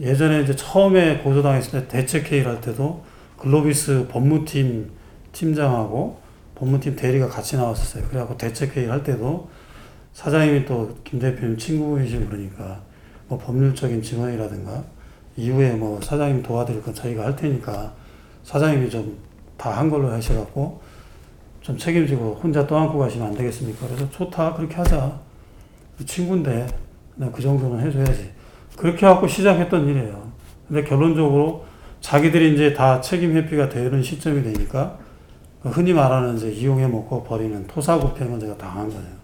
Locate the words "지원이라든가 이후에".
14.02-15.72